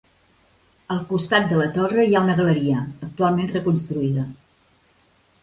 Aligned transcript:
Al 0.95 1.03
costat 1.11 1.45
de 1.51 1.59
la 1.59 1.67
torre 1.75 2.07
hi 2.07 2.15
ha 2.17 2.23
una 2.29 2.39
galeria, 2.41 2.81
actualment 3.09 3.53
reconstruïda. 3.53 4.27